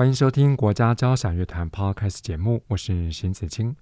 [0.00, 3.76] 欢迎收听国家交响乐团 Podcast 节目，我是邢子清。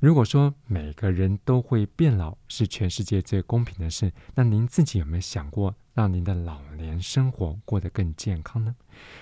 [0.00, 8.74] 如果说每个人都会变老是全世界最公平的事，那您自己有没有想过，让您的老年生活过得更健康呢？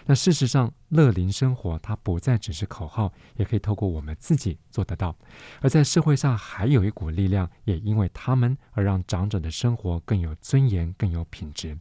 [0.06, 5.14] 那事实上，乐龄生活它不再只是口号，也可以透过我们自己做得到。
[5.60, 11.78] 而在社会上，还有一股力量，也因为他们而让长者的生活更有尊严、更有品质。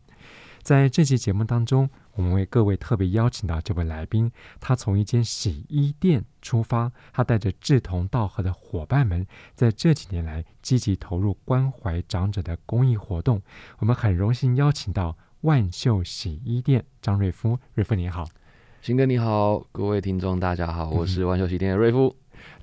[0.67, 4.29] 在这期节目当中，我们为各位特别邀请到这位来宾，
[4.59, 13.41] 他从一间洗衣店出发，他带着志同道合的伙伴们，在这几年来积极投入关怀长者的公益活动。
[13.77, 18.27] 我们很荣幸邀请到万秀洗衣店张瑞夫，瑞夫你好，
[18.81, 22.13] 新哥你好，各位听众大家好，我是万秀洗衣店的瑞夫。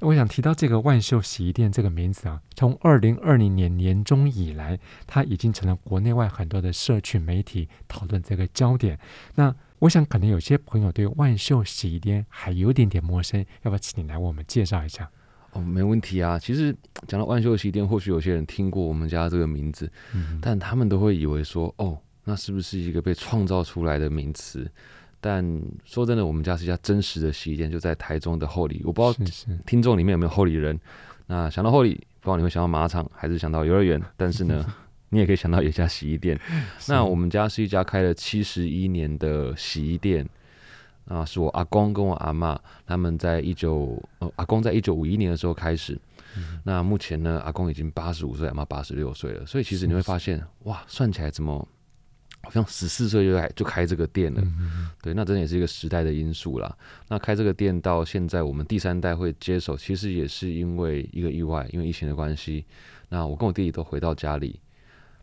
[0.01, 8.99] 我想提到这个万秀洗衣店这个名字啊，从二零二零年年中以来，它已经成了国内外很多的社群媒体讨论这个焦点。
[9.35, 15.11] 那我想可能有些朋友对万秀洗衣店还有点点陌生，要不要请你来为我们介绍一下？
[15.53, 16.39] 哦，没问题啊。
[16.39, 16.75] 其实
[17.07, 24.71] 讲到万秀洗衣店，或许有些人听过我们家这个名字，嗯、但他们都会以为说，哦，那是不是一个被创造出来的名词？
[25.27, 25.43] 但
[25.87, 28.83] 说真的，我们家是一家真实的洗衣店，就在台中的后里。
[28.85, 30.79] 我不知道听众里面有没有后里人。
[31.27, 33.99] 那想到后里，不知道你会想到马场还是想到幼儿园？
[34.19, 34.63] 但是呢，
[35.09, 36.39] 你也可以想到有一家洗衣店。
[36.89, 40.29] 那我们家是一家开了七十一年的洗衣店。
[41.07, 45.99] 啊，是我阿公跟我阿妈他们在一九呃，阿公在一九五一年的时候开始。
[46.37, 49.47] 嗯、那目前呢，阿公已经八十五岁，阿妈八十六岁了。
[49.47, 51.67] 所以其实你会发现，哇，算起来怎么？
[52.45, 56.77] 好像十四岁就开就开这个店了，嗯，对，那真的也是一个时代的因素啦。
[57.09, 62.65] 那开这个店到现在，我们第三代会接手，其实也是因为一个意外，因为疫情的关系。
[63.09, 64.61] 那我跟我弟弟都回到家里，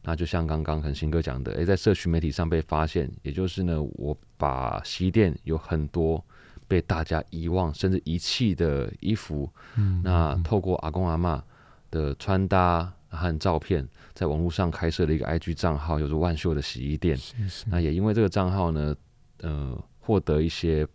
[0.03, 6.23] 那就像刚刚很新哥讲的，诶，在社群媒体上被发现，也就是呢，我把洗衣店有很多
[6.67, 11.41] 被大家遗忘甚至遗弃的衣服，嗯，那透过阿公阿嬷
[11.89, 12.91] 的穿搭。
[13.11, 17.15] 和照片在网络上开设了一个 IG 账号，有着万秀的洗衣店。
[17.17, 17.65] 是是。
[17.69, 18.95] 那也因为这个账号呢，
[19.41, 20.87] 呃，获得一些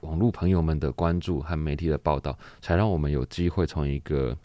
[0.00, 4.36] 网络朋友们的关注和媒体的报道，才让我们有机会从一个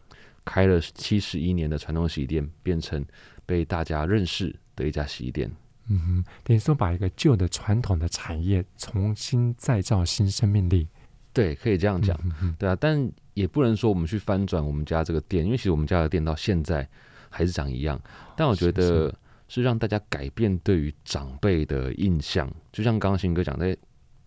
[0.45, 3.05] 开了七十一年的传统洗衣店，变成
[3.45, 5.51] 被大家认识的一家洗衣店。
[5.87, 10.87] 嗯哼，等于说把一个旧的传统的产业重新再造新生命力。
[11.33, 12.19] 对，可以这样讲。
[12.41, 13.11] 嗯、对啊，但。
[13.35, 16.85] 也不能说我们去翻转我们家这个店，因为其实我们家的店到现在
[17.29, 17.97] 还是长一样。
[18.35, 19.15] 但我觉得
[19.47, 22.51] 是让大家改变对于长辈的印象。
[22.73, 23.77] 就像刚刚新哥讲在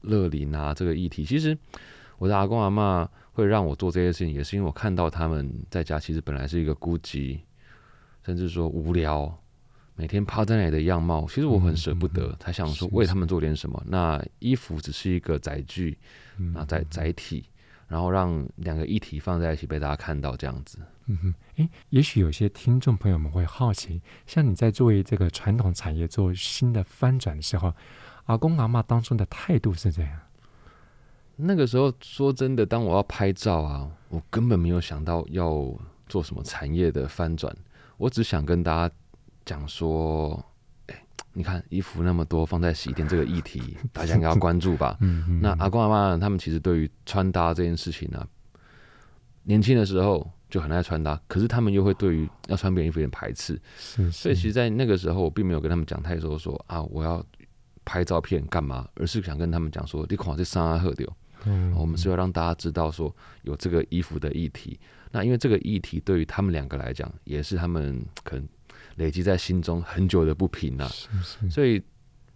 [0.00, 1.54] 乐龄啊这个议题，其实
[2.16, 7.40] 我的阿公阿嬷会让我做这些事情，也是因为我看到他们在家其实本来是一个孤寂，
[8.24, 9.41] 甚至说无聊，
[10.02, 13.80] 每天趴在那里的样貌，其实我很舍不得，才想说为他们做点什么。
[13.86, 15.96] 那衣服只是一个载具，
[16.36, 17.44] 那载载体。
[17.86, 20.78] 然后让两个议题放在一起被大家看到，这样子。
[21.06, 27.72] 嗯哼，诶，也许有些听众朋友们会好奇，像你在作为这个传统产业做新的翻转的时候，
[28.24, 30.18] 阿公阿妈当初的态度是怎样？
[31.36, 35.72] 那个时候说真的，当我要拍照啊，我根本没有想到要
[36.08, 37.54] 做什么产业的翻转，
[37.98, 38.94] 我只想跟大家
[39.44, 40.34] 讲说。
[40.86, 41.04] 哎
[41.34, 44.98] 你看衣服那么多放在洗衣店这个议题， 大家应该要关注吧？
[45.40, 48.28] 那阿公阿妈他们其实对于穿搭这件事情呢、啊，
[49.44, 53.58] 年轻的时候就很爱穿搭，可是他们又会对于要穿别人衣服有点排斥。
[54.10, 57.24] 所以其实，在那个时候，我并没有跟他们讲太多说啊，我要
[57.82, 61.10] 拍照片干嘛，而是想跟他们讲说，你看这三阿赫丢，
[61.74, 63.10] 我们是要让大家知道说
[63.44, 64.78] 有这个衣服的议题。
[65.10, 68.46] 那因为这个议题对于他们两个来讲，也是他们可能。
[68.96, 71.82] 累积在心中很久的不平啊，是是，所以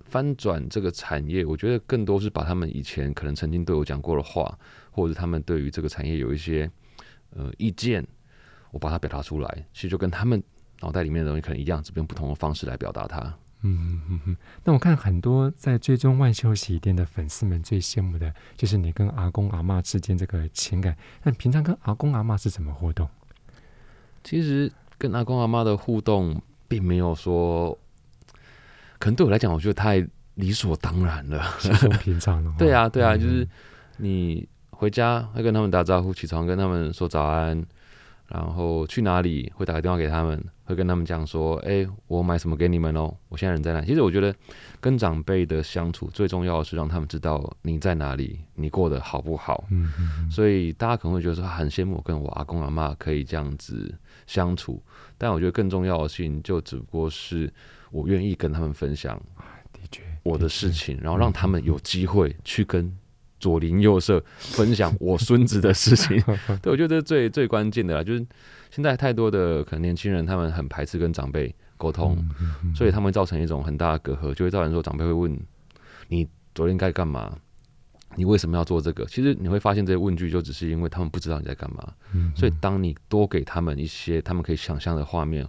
[0.04, 4.56] 翻转这个产业，我觉得更多是把他们以前可能曾经对我讲过的话，
[4.90, 6.70] 或者他们对于这个产业有一些
[7.30, 8.06] 呃意见，
[8.70, 9.66] 我把它表达出来。
[9.72, 10.42] 其实就跟他们
[10.80, 13.18] 脑袋里面的东西可能一样，只用不同的方式来表达它。
[13.62, 14.36] 嗯嗯嗯。
[14.62, 20.96] 那我看很多在追踪万秀洗衣店的粉丝们最羡慕的就是你跟阿公阿妈之间这个情感。
[21.24, 23.08] 那平常跟阿公阿妈是怎么互动？
[24.22, 24.72] 其实。
[24.98, 27.76] 跟阿公阿妈的互动，并没有说，
[28.98, 32.54] 可能对我来讲，我觉得太理所当然了，稀松平常了。
[32.58, 33.46] 对啊，对啊，就是
[33.98, 37.64] 你回家会跟他们打招呼，起床跟他们说早安，
[38.28, 43.80] 然后去哪里会打个电话给他们，会跟他们讲说，哎，我买什么给你们哦，我现在人在哪？
[43.82, 44.34] 其实我觉得
[44.80, 49.64] 跟长辈的相处最重要的是让他们知道你在哪里，你过得好不好。
[49.70, 50.30] 嗯嗯。
[50.30, 53.94] 所以大家可能会觉得说很羡慕我跟我阿公阿妈可以这样子
[54.26, 54.82] 相处，
[55.16, 57.52] 但我觉得更重要的事情就只不过是
[57.90, 59.20] 我愿意跟他们分享，
[59.72, 62.96] 的确我的事情，然后让他们有机会去跟。
[63.38, 66.16] 左邻右舍分享我孙子的事情，
[66.62, 68.02] 对，我觉得这是最最关键的啦。
[68.02, 68.26] 就是
[68.70, 72.16] 现在太多的可能年轻人，他们很排斥跟长辈沟通，
[72.74, 75.38] 所以他们造成一种很大的隔阂，就会造成说长辈会问
[76.08, 77.38] 你昨天该干嘛，
[78.14, 79.04] 你为什么要做这个？
[79.06, 81.92] 其实你会发现这些问句就只是因为他们不知道你在干嘛。
[82.36, 85.46] 所以当你多给他们一些他们可以想象的画面。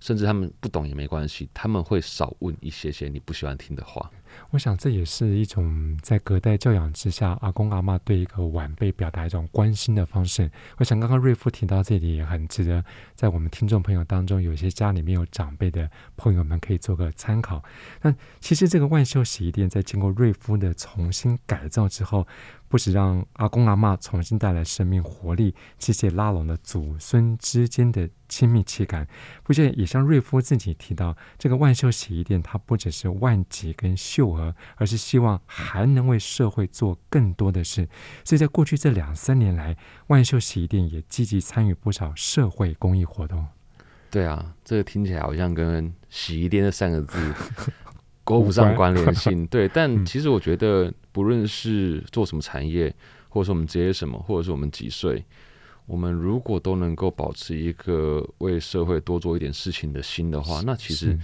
[0.00, 4.10] 甚至他们不懂也没关系，他们会少问一些些你不喜欢听的话。
[4.50, 10.50] 我想这也是一种在隔代教养之下，阿公阿妈对一个晚辈表达一种关心的方式。
[10.78, 17.62] 我想刚刚瑞夫提到这里也很值得，在我们听众朋友当中，有些家里面有长辈的朋友们可以做个参考。
[18.02, 22.26] 那其实这个万秀洗衣店在经过瑞夫的重新改造之后，
[22.74, 29.06] 不止让阿公阿嬷重新带来生命活力，其实也拉拢了祖孙之间的亲密情感。
[29.44, 37.88] 不仅也像瑞夫自己提到，这个万秀洗衣店它不只是万吉跟秀娥，而是希望还能为社会做更多的事。
[38.24, 39.76] 所以在过去这两三年来，
[40.08, 43.46] 万秀洗衣店也积极参与不少社会公益活动。
[44.10, 47.34] 对啊，这个听起来好像跟洗衣店这三个字。
[48.24, 52.92] 勾不上关联性，对，但 其实我觉得，不论是做什么产业，
[53.28, 55.22] 或者说我们职业什么，或者是我们几岁，
[55.84, 61.18] 我们如果都能够保持一个为社会多做一点事情的心的话，那其实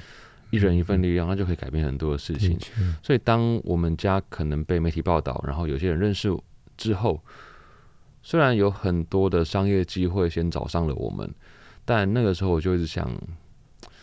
[0.50, 2.58] 一人一份力量，那就可以改变很多的事情。
[3.03, 6.29] 所以，当我们家可能被媒体报道，然后有些人认识
[6.76, 7.23] 之后，
[8.23, 11.32] 虽然有很多的商业机会先找上了我们，
[11.87, 13.11] 但那个时候我就一直想。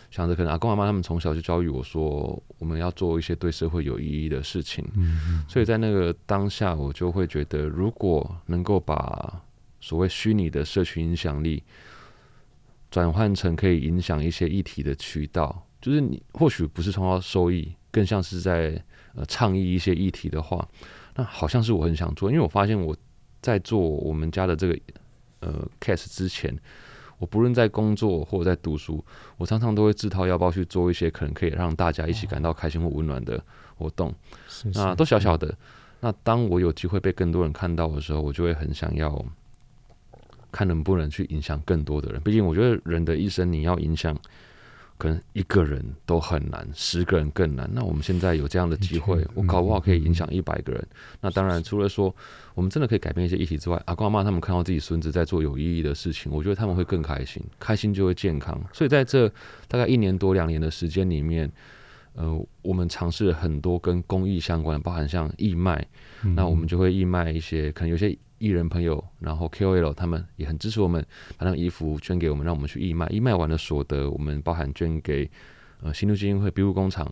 [0.10, 4.84] 想着可能阿公阿妈他们从小就教育我说，我们要做一些对社会有意义的事情。
[4.96, 9.42] 嗯，所以在那个当下，我就会觉得，如果能够把
[9.82, 11.62] 所谓虚拟的社群影响力
[12.90, 18.82] 转换成可以影响一些议题的渠道，就是你或许不是创造收益，更像是在
[19.14, 20.68] 呃倡议一些议题的话，
[21.16, 22.96] 那好像是我很想做，因为我发现我
[23.42, 24.80] 在做我们家的这个
[25.42, 26.58] 呃 case 之前。
[27.20, 29.04] 我不论在工作或者在读书，
[29.38, 33.44] 我常常都会自掏腰包去做一些可能可以让大家一起感到开心或温暖的
[33.76, 34.14] 活动。
[34.74, 35.54] 那都小小的。
[36.00, 39.26] 那当我有机会被更多人看到的时候，我就会很想要
[40.52, 42.22] 看能不能去影响更多的人。
[42.22, 44.16] 毕竟，我觉得人的一生你要影响。
[44.98, 47.70] 可能一个人都很难，十个人更难。
[47.72, 50.88] 那我们现在有这样的机会，我搞不好可以影响一百个人。
[51.22, 52.14] 那当然，除了说
[52.56, 58.60] 我们真的可以改变一些议题之外，阿公阿妈他们看到自己孙子在做有意义的事情，我觉得他们会更开心，开心就会健康。
[58.74, 59.30] 所以在这
[59.68, 61.52] 大概一年多两年的时间里面，
[62.14, 65.88] 呃，我们尝试了很多跟公益相关的，包含像义卖，
[66.36, 68.18] 那我们就会义卖一些，可能有些。
[68.40, 71.04] 艺人朋友，然后 KOL 他们也很支持我们，
[71.38, 73.08] 把那衣服捐给我们，让我们去义卖。
[73.08, 75.28] 义卖完的所得，我们包含捐给
[75.82, 77.12] 呃新路基金会庇护工厂，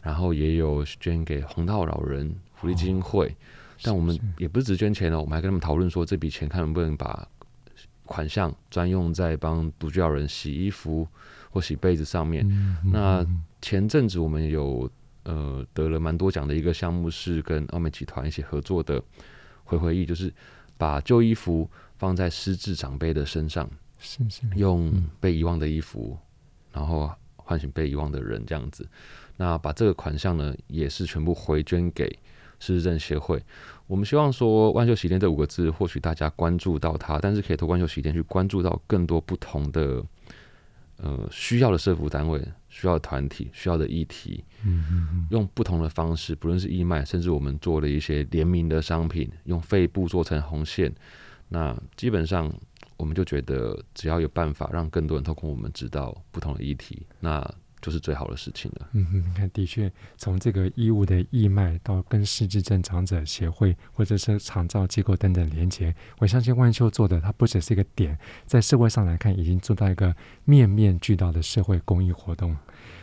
[0.00, 3.26] 然后也有捐给红道老人福利基金会。
[3.26, 3.34] 哦、
[3.82, 7.26] 但我们也不是只捐钱哦，我们还跟他们讨论说，这笔钱看能不能把
[8.04, 11.06] 款项专用在帮独居老人洗衣服
[11.50, 12.46] 或洗被子上面。
[12.48, 13.26] 嗯嗯、那
[13.60, 14.88] 前阵子我们有
[15.24, 19.02] 呃得了蛮多奖的一个项目，是跟奥美集团一起合作的
[19.64, 20.32] 回回忆，就是。
[20.80, 21.68] 把旧衣服
[21.98, 23.68] 放在失智长辈的身上，
[23.98, 26.16] 是是，用被遗忘的衣服，
[26.72, 28.88] 然后唤醒被遗忘的人，这样子。
[29.36, 32.08] 那把这个款项呢，也是全部回捐给
[32.58, 33.42] 失智症协会。
[33.86, 40.02] 我们希望说“万秀洗衣店”这五个字，或许大家关注到它，但是可以透过“万秀洗衣店”去关注到更多不同的。
[41.02, 50.90] 呃，需要的社福单位、需要的团体、需要的议题，嗯嗯嗯，用不同的方式，不论是义卖，甚至我们做了一些联名的商品，用肺部做成红线，
[51.48, 52.50] 那基本上
[52.96, 57.54] 我们就觉得，只要有办法让更多人透过我们知道不同的议题，那。
[57.80, 58.88] 就是最好的事情了。
[58.92, 72.56] 嗯哼，你看，的确，从这个衣物的义卖到跟失智症长者协会或者是长照机构等等连接，我相信万秀做的，它不只是一个点，在社会上来看，已经做到一个面面俱到的社会公益活动。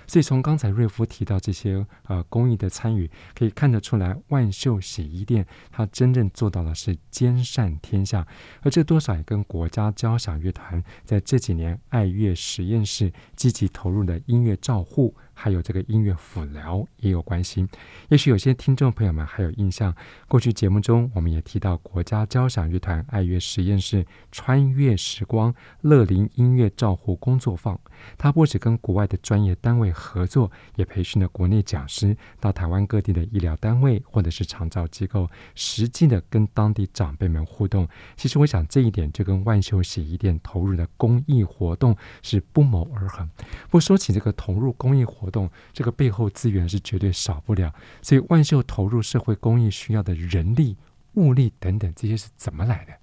[0.08, 8.26] 所以从刚才瑞夫提到这些呃公益的参与，可以看得出来，万秀洗衣店它真正做到的是兼善天下，
[8.62, 17.68] 而这多少也跟国家交响乐团在这几年爱乐实验室积极投入的音乐照护，还有这个音乐辅疗也有关系。
[18.10, 19.96] 也许有些听众朋友们还有印象，
[20.28, 27.80] 过去节目中我们也提到国家交响乐团爱乐实验室穿越时光乐龄音乐照护工作坊。
[28.18, 37.88] 它不止跟国外的专业单位合作，也培训了国内讲师到台湾各地的医疗单位或者是长照机构，实际的跟当地长辈们互动。
[38.16, 43.28] 其实我想这一点就跟万秀洗衣店投入的公益活动是不谋而合。
[43.70, 47.74] 不说起这个投入公益活活动，这个背后资源是绝对少不了。
[48.02, 50.78] 所以万秀投入社会公益需要的人力、
[51.16, 52.94] 物力等等，这些是怎么来的？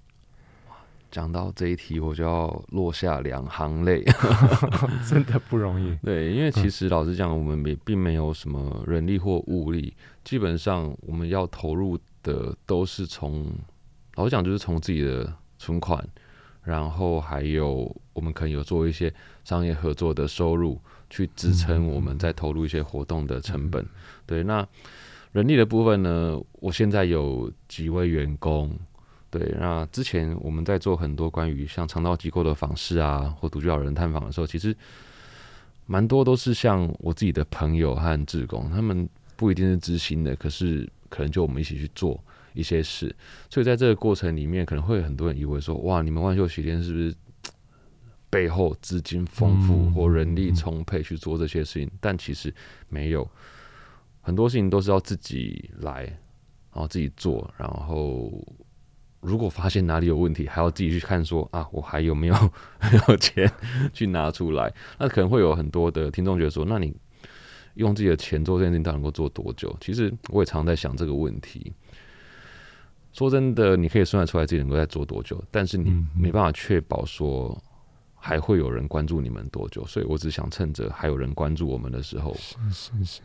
[1.11, 4.03] 讲到这一题，我就要落下两行泪，
[5.07, 5.95] 真的不容易。
[6.03, 13.49] 对，因为其实老实讲，我们没并没有什么人力或物力，基本上我们要投入的都是从
[14.15, 16.05] 老实讲，就是从自己的存款，
[16.65, 20.77] 然后还有我们可能有做一些商业合作的收入，
[21.09, 23.85] 去支撑我们在投入一些活动的成本。
[24.25, 24.67] 对，那
[25.31, 28.77] 人力的部分呢，我现在有几位员工。
[29.29, 34.73] 对，那之前我们在做很多关于像长照机构的访视啊，或独居老人探访的时候，其实
[35.85, 42.17] 蛮多都是像我自己的朋友和志工，他们不一定是知心的，可是可能就我们一起去做
[42.55, 43.15] 一些事，
[43.49, 47.13] 所以在这个过程里面，可能会有很多人以为说，哇，你们万秀洗衣店是不是
[48.29, 51.91] 背后资金丰富或人力充沛去做这些事情？
[51.99, 52.51] 但其实
[52.89, 53.29] 没有，
[54.21, 56.03] 很多事情都是要自己来，
[56.73, 58.31] 然后自己做，然后。
[59.21, 62.35] 如果发现哪里有问题，还要自己去看说，说啊，我还有没有
[62.79, 63.51] 没有钱
[63.91, 64.71] 去拿出来？
[64.99, 66.95] 那可能会有很多的听众觉得说，那你
[67.73, 69.75] 用自己的钱做这件事情，到底能够做多久？
[69.81, 71.73] 其实我也常在想这个问题。
[73.15, 77.57] 说真的，你可以算得出来自己能够在做多久，但是你没办法确保说
[78.13, 79.85] 还会有人关注你们多久。
[79.85, 82.35] 所以我只想趁着还有人关注我们的时候，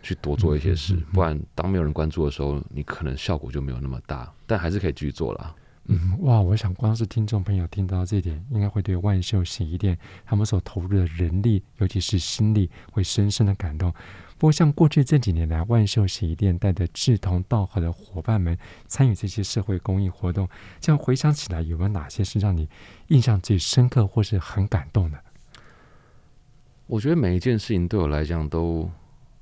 [0.00, 0.94] 去多做一些事。
[1.12, 4.32] 不然当没有人关注的时候，你可能效果就没有那么大。
[4.46, 5.52] 但还是可以继续做啦。
[5.86, 6.40] 嗯，哇！
[6.40, 13.92] 我想光是听众朋友听到这一点，应该会对万秀洗衣店他们所投入的人力，尤其是心力，会深深的感动。
[14.40, 18.56] 不过，像过去这几年来，万寿洗衣店带着志同道合的伙伴们
[18.86, 20.48] 参与这些社会公益活动，
[20.80, 22.66] 这样回想起来，有没有哪些是让你
[23.08, 25.18] 印象最深刻或是很感动的？
[26.86, 28.90] 我觉得每一件事情对我来讲都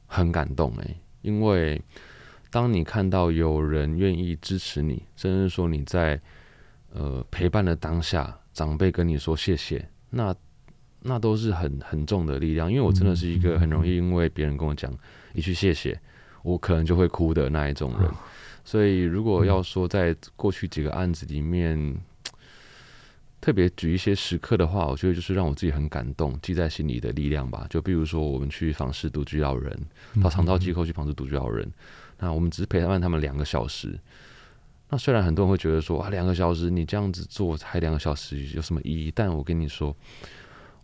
[0.08, 1.80] 很感动诶，因为
[2.50, 6.20] 当你看到有人愿意支持你，甚至说你在。
[6.90, 10.34] 呃，陪伴的当下，长辈跟你说谢谢，那
[11.02, 12.70] 那都是很很重的力量。
[12.70, 14.92] 因为我真的是一个很容易因为别人跟我讲
[15.34, 15.98] 一句谢谢，
[16.42, 18.10] 我可能就会哭的那一种人。
[18.64, 21.96] 所以，如果要说在过去几个案子里面，
[23.40, 27.66] 特别举一些时刻的话，我觉得就是让我自己很感动、记在心里的力量吧。
[27.70, 29.74] 就比如说，我们去访视独居老人，
[30.22, 31.66] 到长照机构去访视独居老人，
[32.18, 33.98] 那我们只是陪伴他们两个小时。
[34.90, 39.10] 那虽然很多人会觉得说啊，两个小时你这样子做才两个小时有什么意义？
[39.14, 39.96] 但我跟你说，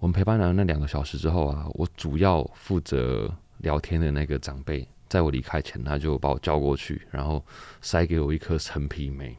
[0.05, 7.43] 我们陪伴了那两个小时之后啊，我主要负责聊天的那个长辈，在我离开前，他就把我叫过去，然后
[7.81, 9.35] 塞给我一颗陈皮梅。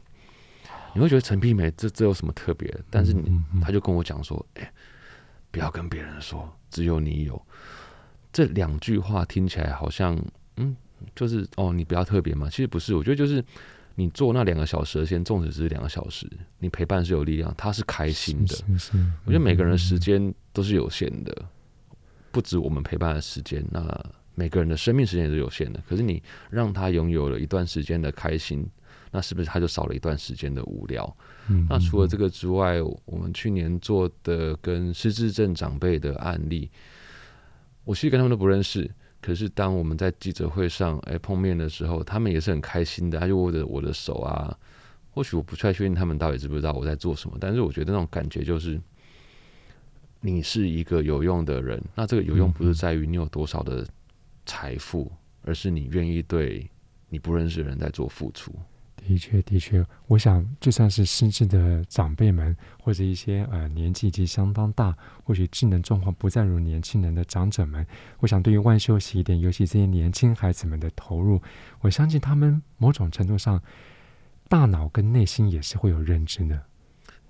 [0.92, 2.76] 你会觉得陈皮梅这这有什么特别？
[2.90, 4.72] 但是你他就跟我讲说，哎，
[5.52, 7.40] 不要跟别人说，只有你有。
[8.32, 10.20] 这两句话听起来好像，
[10.56, 10.74] 嗯，
[11.14, 12.50] 就是哦，你比较特别嘛。
[12.50, 13.44] 其实不是，我觉得就是。
[13.98, 18.54] 你做那两个小时的先，纵使是两个小时，你陪伴是有力量，他是开心的。
[18.54, 21.34] 是是是，我觉得每个人的时间都是有限的，
[22.30, 23.82] 不止我们陪伴的时间，那
[24.34, 25.82] 每个人的生命时间也是有限的。
[25.88, 28.68] 可是你让他拥有了一段时间的开心，
[29.10, 31.16] 那是不是他就少了一段时间的无聊？
[31.66, 36.70] 那除了这个之外，我们去年做的跟失智症长辈的案例，
[37.84, 38.90] 我其实跟他们都不认识。
[39.26, 44.56] 可是当我们在记者会上哎碰面的时候，他们也是很开心的，他就握着我的手啊。
[45.10, 48.80] 或许我不太确定他们到底知不知道我在做什么，但是我觉得那种感觉就是，
[50.20, 51.82] 你是一个有用的人。
[51.96, 53.84] 那这个有用不是在于你有多少的
[54.44, 55.10] 财富，
[55.42, 56.64] 而是你愿意对
[57.08, 58.54] 你不认识的人在做付出。
[59.06, 67.86] 的确，的确，我想，就算是失智的长辈们，或者一些呃年纪已经相当大，或许智能状况不再如年轻人的长者们，
[68.18, 71.40] 我想对于万秀洗衣店，尤其这些年轻孩子们的投入，
[71.82, 73.62] 我相信他们某种程度上，
[74.48, 76.60] 大脑跟内心也是会有认知的。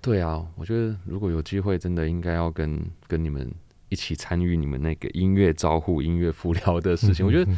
[0.01, 3.53] 对啊，我觉得如果有机会，真的应该要跟跟你们
[3.89, 7.23] 一起参与你们那个音乐照护、音乐辅疗的事情。
[7.23, 7.51] 我觉得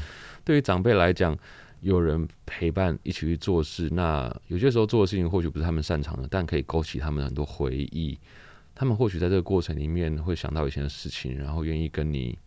[0.43, 1.37] 对于长辈来讲。
[1.81, 8.17] 有人陪伴一起去做事，那有些时候做的事情或许不是他们擅长的，但可以勾起他们很多回忆。
[8.75, 12.37] 他们或许在这个过程里面会想到以前的事情，然后愿意跟你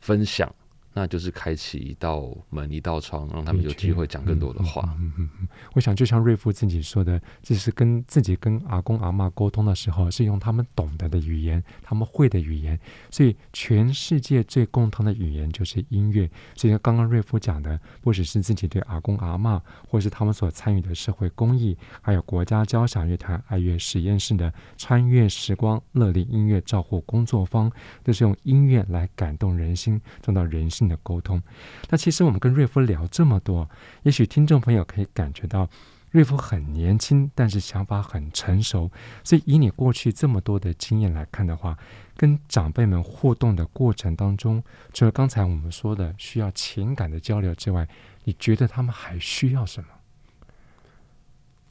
[0.00, 0.54] 分享
[0.92, 4.82] 那就是开启一道门、一道窗，让他们有机会讲更多的话。
[4.98, 12.78] 嗯嗯嗯，我想就像瑞夫自己说的，就是跟自己跟阿公阿嬷沟通的时候，是用他们懂得的语言，他们会的语言。
[13.10, 16.28] 所以全世界最共通的语言就是音乐。
[16.54, 27.70] 所以刚刚瑞夫讲的，不只是自己对阿公阿嬷，或是他们所参与的社会公益，还有国家交响乐团爱乐实验室的穿越时光乐力音乐照护工作坊，
[28.02, 31.42] 都是用音乐来感动人心，做到人性的沟通。
[31.90, 33.68] 那其实我们跟瑞夫聊这么多，
[34.04, 35.68] 也许听众朋友可以感觉到，
[36.10, 38.90] 瑞夫很年轻，但是想法很成熟。
[39.22, 41.76] 所以以你过去这么多的经验来看的话，
[42.16, 47.86] 跟长辈们互动的过程当中，除了刚才我们说的需要情感的交流之外，
[48.24, 49.88] 你觉得他们还需要什么？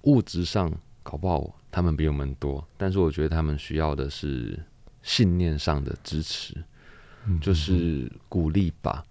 [0.03, 4.63] 物质上搞不好他们比我们多，但是我觉得他们需要的是
[5.01, 6.63] 信念上的支持，
[7.41, 9.03] 就是鼓励吧。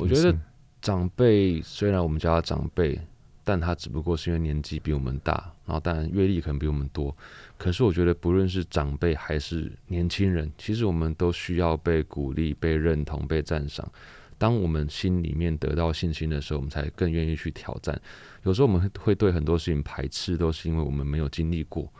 [0.00, 0.36] 我觉得
[0.82, 3.00] 长辈虽然我们叫他长辈，
[3.44, 7.16] 但他只不过是因为年纪比我们大，然后当然阅历可能比我们多。
[7.56, 13.90] 可是我觉得不论是长辈还是年轻人，其实我们都需要被鼓励、被认同、被赞赏。
[14.36, 18.00] 当我们心里面得到信心的时候，我们才更愿意去挑战。
[18.44, 21.92] 有时候我们会对很多事情排斥，都是因为我们没有经历过。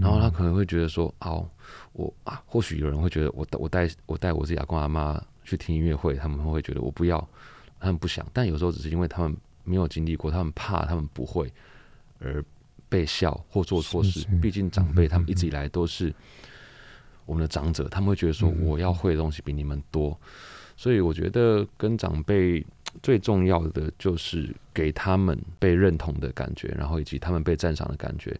[0.00, 1.48] 然后他可能会觉得说：“哦，
[1.92, 7.26] 我啊，或许有人会觉得我我带我带我自己阿公阿妈。”去听音乐会，他们会觉得我不要，
[7.80, 8.26] 他们不想。
[8.34, 11.50] 但有时候只是因为他们没有经历过，他们怕，他们不会
[12.18, 12.44] 而
[12.86, 14.26] 被笑或做错事。
[14.42, 16.14] 毕竟长辈他们一直以来都是
[17.24, 20.14] 我们的长者，他们会觉得说我要会的东西比你们多。
[20.76, 22.62] 所以我觉得跟长辈
[23.02, 28.38] 最重要的就是给他们被认同的感觉，然后以及他们被赞赏的感觉。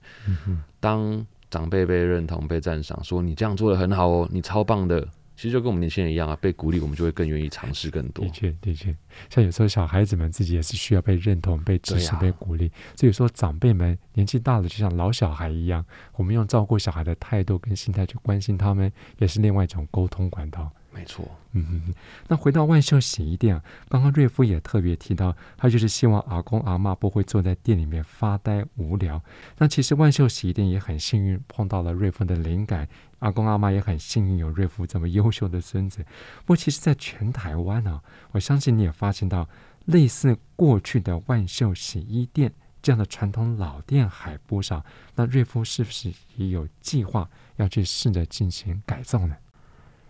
[0.78, 5.06] 当长辈被认同、被赞赏，说你这样做的很好哦，你超棒的。
[5.36, 8.24] 其实就跟我们年轻人一样啊，被鼓励，我们就会更愿意尝试更多。
[8.24, 8.92] 的确，的确，
[9.30, 12.68] 像有时候小孩子们自己也是需要被认同、被支持、被鼓励。
[12.96, 20.68] 所以说，长辈们年纪大了，就像老小孩一样，我们用照顾小孩的态度跟心态去关心他们，也是另外一种沟通管道。
[20.98, 21.94] 没错，嗯哼哼。
[22.26, 29.22] 那回到万秀洗衣店，刚刚瑞夫也特别提到，他就是希望阿公阿嬷不会坐在店里面发呆无聊。
[29.58, 32.88] 那其实万秀洗衣店也很幸运碰到了瑞夫的灵感，
[33.20, 36.04] 阿公阿嬷也很幸运有瑞夫这么优秀的孙子。
[36.44, 39.48] 不过，其实在全台湾呢、我相信你也发现到，
[39.84, 44.84] 类似过去的万秀洗衣店这样的传统老店还不少。
[45.14, 49.36] 那瑞夫是不是也有计划要去试着进行改造呢？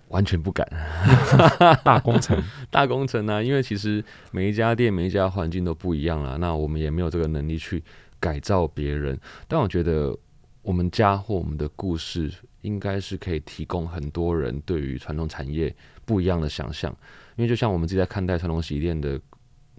[0.08, 0.66] 完全不敢，
[1.84, 3.42] 大工程， 大工程呢、啊？
[3.42, 6.36] 因为其实每一家店、每一家环境都不一样啊。
[6.36, 7.82] 那我们也没有这个能力去
[8.18, 9.18] 改造别人。
[9.46, 10.16] 但我觉得
[10.62, 16.94] 我们家或我们的故事，应该是可以提供很多人对于传统产业不一样的想象。
[17.36, 19.20] 因为就像我们自己在看待传统洗衣店的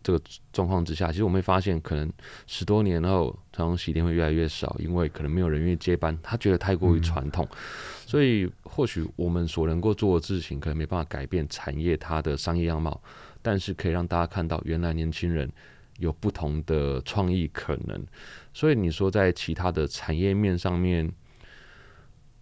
[0.03, 2.11] 这个状况之下，其实我们会发现，可能
[2.47, 7.47] 十多年后，传统洗衣店会越来越少，因为可能没有人愿意接班，他觉得太过于传统。
[7.51, 7.57] 嗯
[8.09, 12.99] 所以，或许我们所能够做的事情，可能没办法改变产业它的商业样貌，
[13.39, 15.47] 但是可以让大家看到，原来年轻人
[15.99, 18.03] 有不同的创意可能。
[18.51, 21.07] 所以，你说在其他的产业面上面，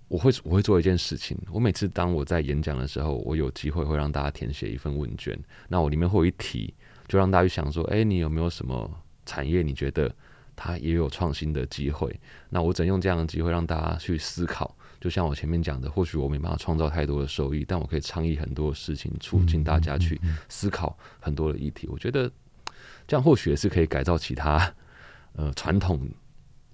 [0.07, 1.37] 我会我会做一件事情。
[1.51, 6.73] 我每次当我在演讲的时候，我有机会会让大家填写一份问卷，那我里面会有一题，
[7.07, 8.89] 就让大家去想说：哎，你有没有什么
[9.25, 10.13] 产业你觉得
[10.55, 12.19] 它也有创新的机会？
[12.49, 14.75] 那我怎用这样的机会让大家去思考？
[14.99, 21.87] 就像我前面讲的，或许我没办法创造太多的收益，但我可以倡议很多事情，促进大家去思考很多的议题。
[21.87, 22.29] 我觉得
[23.07, 24.73] 这样或许也是可以改造其他
[25.33, 26.09] 呃传统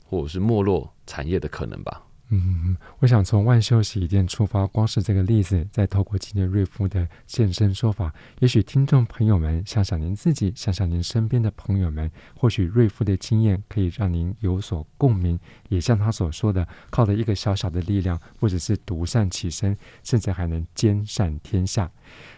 [0.05, 2.01] 或者是没落产业的可能吧。
[2.35, 21.91] 嗯，我想从万秀洗衣店出发，光是这个例子，再透过今天瑞夫的现身说法，也许听众朋友们想想您自己，想想您身边的朋友们，或许瑞夫的经验可以让您有所共鸣，也像他所说的，靠着一个小小的力量，或者是独善其身，甚至还能兼善天下。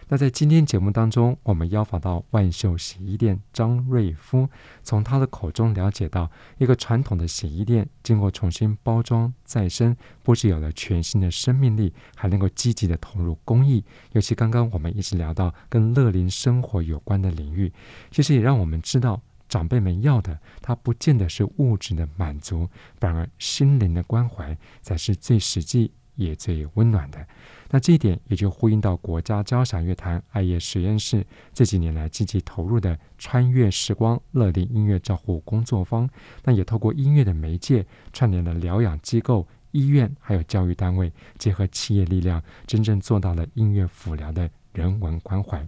[0.08, 4.48] 那在今天节目当中，我们邀访到万秀洗衣店张瑞夫，
[4.82, 13.84] 从他的口中了解到，一个传统的洗衣店经过重新包装再生，不仅有了全新的生命力，还能够积极的投入公益。
[14.12, 17.72] 尤其刚刚我们一直聊到跟乐龄生活有关的领域，
[18.10, 22.68] 其实也让我们知道，长辈们要的，他不见得是物质的满足，
[23.00, 27.26] 反而心灵的关怀才是最实际也最温暖的。
[27.70, 36.08] 那这一点也就呼应到国家交响乐团爱乐实验室这几年来积极投入的穿越时光乐龄音乐照护工作坊。
[36.44, 45.66] 那也透过音乐的媒介，串联了疗养机构、医院还有教育单位，结合企业力量，真正做到了音乐辅疗的人文关怀。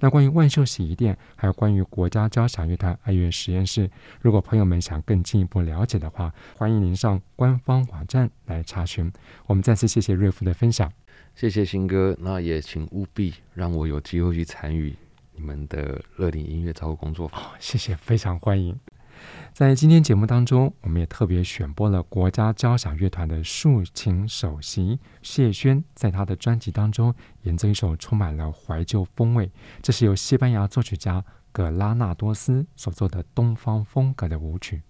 [0.00, 3.88] 那关于万秀洗衣店，还有关于国家交响乐团爱乐实验室，
[4.20, 9.10] 如果朋友们想更进一步了解的话，欢迎您上官方网站来查询。
[9.46, 10.92] 我们再次谢谢瑞夫的分享，
[11.34, 14.94] 谢谢新哥，那也请务必让我有机会去参与
[15.34, 17.40] 你们的乐龄音乐照顾工作坊。
[17.40, 18.76] 哦，谢谢，非常欢迎。
[19.52, 29.50] 在今天节目当中，我们也特别选播了国家交响乐团的竖琴首席谢轩，在他的专辑当中演奏一首充满了怀旧风味，
[29.82, 34.82] 这是由西班牙作曲家葛拉纳多斯所作的东方风格的舞曲。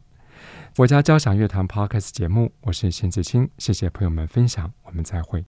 [0.77, 5.58] 国家交响乐团 Podcast 节目，我是邢子清，谢谢朋友们分享，我们再会。